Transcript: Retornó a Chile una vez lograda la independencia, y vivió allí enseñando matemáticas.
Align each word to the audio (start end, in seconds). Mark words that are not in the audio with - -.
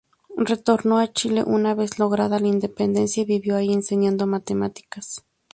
Retornó 0.49 0.97
a 0.97 1.13
Chile 1.13 1.43
una 1.45 1.75
vez 1.75 1.99
lograda 1.99 2.39
la 2.39 2.47
independencia, 2.47 3.21
y 3.21 3.25
vivió 3.27 3.55
allí 3.55 3.71
enseñando 3.71 4.25
matemáticas. 4.25 5.23